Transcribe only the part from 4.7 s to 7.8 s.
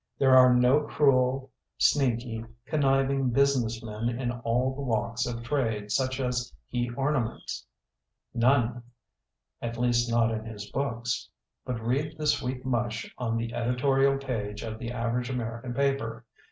the walks of trade such as he ornaments,